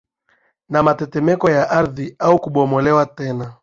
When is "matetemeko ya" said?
0.83-1.69